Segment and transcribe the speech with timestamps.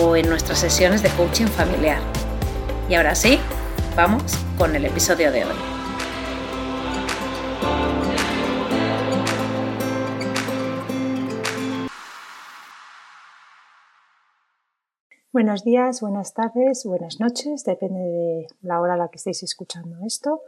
[0.00, 2.00] o en nuestras sesiones de coaching familiar.
[2.88, 3.38] Y ahora sí,
[3.96, 4.22] vamos
[4.56, 5.56] con el episodio de hoy.
[15.32, 19.96] Buenos días, buenas tardes, buenas noches, depende de la hora a la que estéis escuchando
[20.04, 20.42] esto.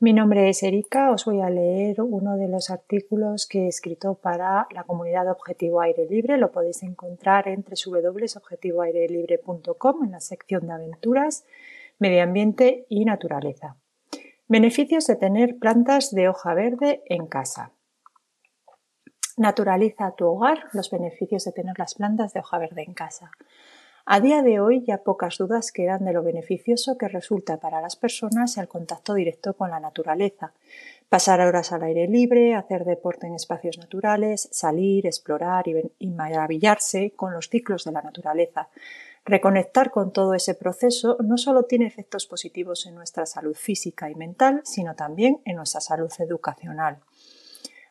[0.00, 4.14] Mi nombre es Erika, os voy a leer uno de los artículos que he escrito
[4.14, 6.38] para la comunidad Objetivo Aire Libre.
[6.38, 11.44] Lo podéis encontrar en www.objetivoairelibre.com en la sección de aventuras,
[11.98, 13.74] medio ambiente y naturaleza.
[14.46, 17.72] Beneficios de tener plantas de hoja verde en casa.
[19.36, 23.32] Naturaliza tu hogar los beneficios de tener las plantas de hoja verde en casa.
[24.10, 27.94] A día de hoy ya pocas dudas quedan de lo beneficioso que resulta para las
[27.94, 30.54] personas el contacto directo con la naturaleza.
[31.10, 37.34] Pasar horas al aire libre, hacer deporte en espacios naturales, salir, explorar y, maravillarse con
[37.34, 38.70] los ciclos de la naturaleza.
[39.26, 44.14] Reconectar con todo ese proceso no solo tiene efectos positivos en nuestra salud física y
[44.14, 46.96] mental, sino también en nuestra salud educacional.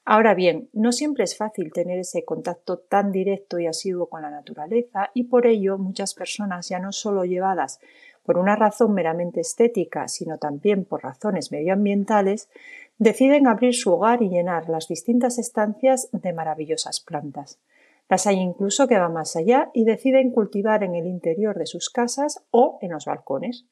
[0.10, 4.30] Ahora bien, no siempre es fácil tener ese contacto tan directo y asiduo con la
[4.30, 7.82] naturaleza y por ello muchas personas, ya no solo llevadas
[8.24, 12.48] por una razón meramente estética, sino también por razones medioambientales,
[12.98, 17.60] deciden abrir su hogar y llenar las distintas estancias de maravillosas plantas.
[18.08, 21.90] Las hay incluso que van más allá y deciden cultivar en el interior de sus
[21.90, 23.66] casas o en los balcones.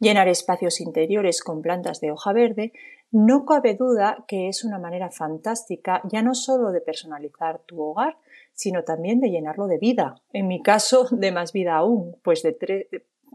[0.00, 2.72] Llenar espacios interiores con plantas de hoja verde
[3.10, 8.16] no cabe duda que es una manera fantástica ya no solo de personalizar tu hogar,
[8.52, 10.20] sino también de llenarlo de vida.
[10.32, 12.42] En mi caso, de más vida aún, pues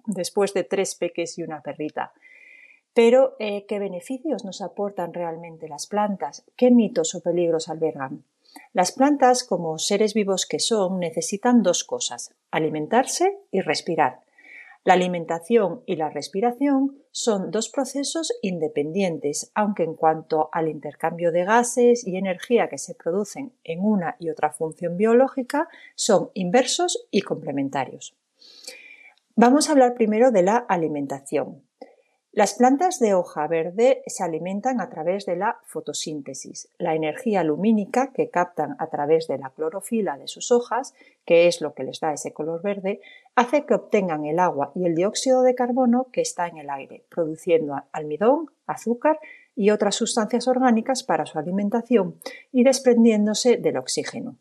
[0.06, 2.14] después de tres peques y una perrita.
[2.94, 6.44] Pero, eh, ¿qué beneficios nos aportan realmente las plantas?
[6.58, 8.25] ¿Qué mitos o peligros albergan?
[8.74, 14.22] Las plantas, como seres vivos que son, necesitan dos cosas, alimentarse y respirar.
[14.85, 21.44] La alimentación y la respiración son dos procesos independientes, aunque en cuanto al intercambio de
[21.44, 27.22] gases y energía que se producen en una y otra función biológica, son inversos y
[27.22, 28.16] complementarios.
[29.35, 31.69] Vamos a hablar primero de la alimentación.
[32.31, 38.13] Las plantas de hoja verde se alimentan a través de la fotosíntesis, la energía lumínica
[38.13, 40.94] que captan a través de la clorofila de sus hojas,
[41.25, 43.01] que es lo que les da ese color verde,
[43.34, 47.03] hace que obtengan el agua y el dióxido de carbono que está en el aire,
[47.09, 49.19] produciendo almidón, azúcar
[49.56, 52.19] y otras sustancias orgánicas para su alimentación
[52.51, 54.38] y desprendiéndose del oxígeno.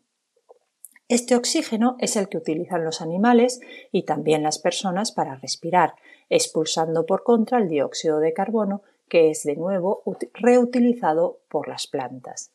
[1.09, 3.61] Este oxígeno es el que utilizan los animales
[3.91, 5.95] y también las personas para respirar,
[6.29, 10.03] expulsando por contra el dióxido de carbono que es de nuevo
[10.33, 12.51] reutilizado por las plantas.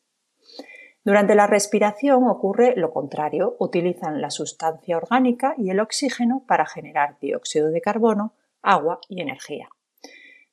[1.03, 7.19] Durante la respiración ocurre lo contrario, utilizan la sustancia orgánica y el oxígeno para generar
[7.19, 9.67] dióxido de carbono, agua y energía.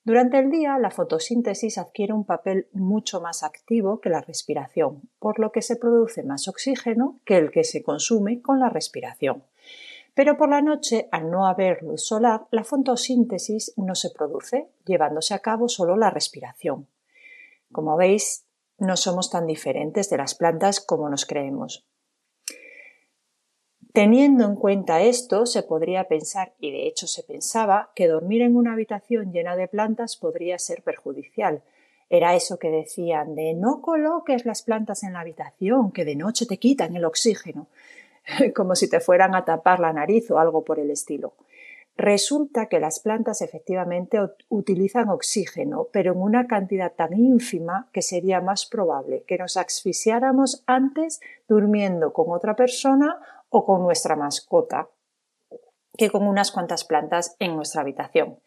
[0.04, 5.38] Durante el día, la fotosíntesis adquiere un papel mucho más activo que la respiración, por
[5.38, 9.44] lo que se produce más oxígeno que el que se consume con la respiración.
[10.14, 15.34] Pero por la noche, al no haber luz solar, la fotosíntesis no se produce, llevándose
[15.34, 16.88] a cabo solo la respiración.
[17.70, 18.44] Como veis,
[18.78, 21.86] no somos tan diferentes de las plantas como nos creemos.
[23.92, 28.56] Teniendo en cuenta esto, se podría pensar, y de hecho se pensaba, que dormir en
[28.56, 31.62] una habitación llena de plantas podría ser perjudicial.
[32.08, 36.46] Era eso que decían de no coloques las plantas en la habitación, que de noche
[36.46, 37.66] te quitan el oxígeno,
[38.56, 41.34] como si te fueran a tapar la nariz o algo por el estilo.
[41.96, 44.18] Resulta que las plantas efectivamente
[44.48, 50.64] utilizan oxígeno, pero en una cantidad tan ínfima que sería más probable que nos asfixiáramos
[50.66, 54.88] antes durmiendo con otra persona o con nuestra mascota
[55.96, 58.38] que con unas cuantas plantas en nuestra habitación.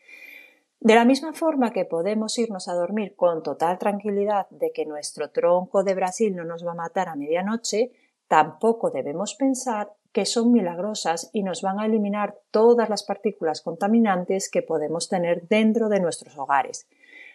[0.80, 5.30] De la misma forma que podemos irnos a dormir con total tranquilidad de que nuestro
[5.32, 7.92] tronco de Brasil no nos va a matar a medianoche,
[8.28, 14.50] tampoco debemos pensar que son milagrosas y nos van a eliminar todas las partículas contaminantes
[14.50, 16.88] que podemos tener dentro de nuestros hogares.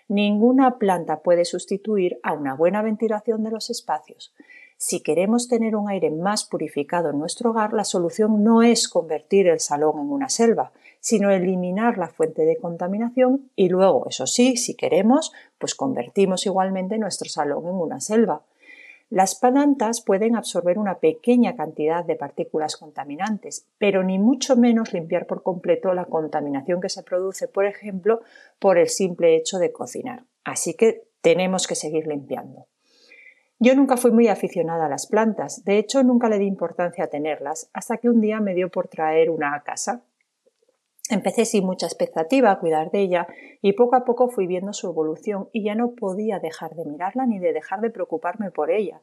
[0.09, 4.35] Ninguna planta puede sustituir a una buena ventilación de los espacios.
[4.77, 9.47] Si queremos tener un aire más purificado en nuestro hogar, la solución no es convertir
[9.47, 14.57] el salón en una selva, sino eliminar la fuente de contaminación y luego, eso sí,
[14.57, 18.43] si queremos, pues convertimos igualmente nuestro salón en una selva.
[19.11, 25.27] Las plantas pueden absorber una pequeña cantidad de partículas contaminantes, pero ni mucho menos limpiar
[25.27, 28.21] por completo la contaminación que se produce, por ejemplo,
[28.61, 30.23] por el simple hecho de cocinar.
[30.45, 32.69] Así que tenemos que seguir limpiando.
[33.59, 37.09] Yo nunca fui muy aficionada a las plantas, de hecho nunca le di importancia a
[37.09, 40.05] tenerlas, hasta que un día me dio por traer una a casa.
[41.11, 43.27] Empecé sin mucha expectativa a cuidar de ella
[43.63, 47.27] y poco a poco fui viendo su evolución y ya no podía dejar de mirarla
[47.27, 49.01] ni de dejar de preocuparme por ella.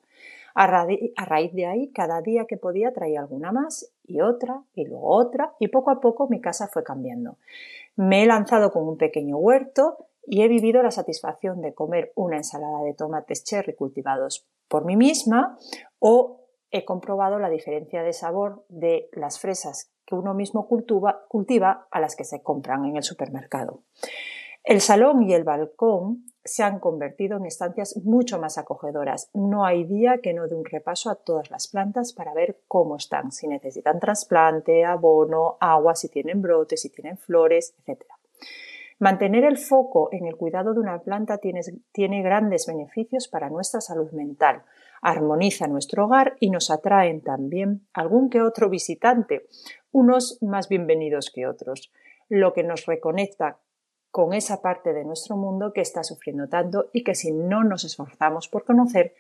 [0.56, 5.10] A, raíz de ahí, cada día que podía traía alguna más y otra y luego
[5.10, 7.36] otra y poco a poco mi casa fue cambiando.
[7.98, 12.38] Me he lanzado con un pequeño huerto y he vivido la satisfacción de comer una
[12.38, 15.58] ensalada de tomates cherry cultivados por mí misma
[16.00, 22.00] o he comprobado la diferencia de sabor de las fresas que uno mismo cultiva, a
[22.00, 23.84] las que se compran en el supermercado.
[24.64, 29.30] El salón y el balcón se han convertido en estancias mucho más acogedoras.
[29.34, 32.96] No hay día que no dé un repaso a todas las plantas para ver cómo
[32.96, 38.06] están, si necesitan trasplante, abono, agua, si tienen brotes, si tienen flores, etc.
[39.00, 44.12] Mantener el foco en el cuidado de una planta tiene, grandes beneficios para nuestra salud
[44.12, 44.64] mental,
[45.04, 49.48] armoniza nuestro hogar y nos atraen también algún que otro visitante,
[49.98, 51.92] unos más bienvenidos que otros,
[52.30, 53.58] lo que nos reconecta
[54.12, 57.84] con esa parte de nuestro mundo que está sufriendo tanto y que si no nos
[57.84, 59.16] esforzamos por conocer,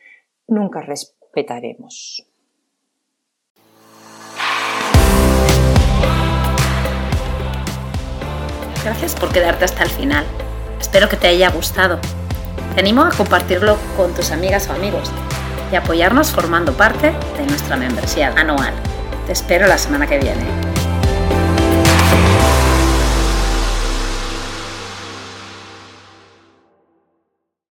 [0.48, 2.24] nunca respetaremos.
[8.84, 10.26] Gracias por quedarte hasta el final.
[10.80, 12.00] Espero que te haya gustado.
[12.76, 15.12] Te animo a compartirlo con tus amigas o amigos
[15.72, 18.76] y apoyarnos formando parte de nuestra membresía anual.
[19.28, 20.46] Te espero la semana que viene.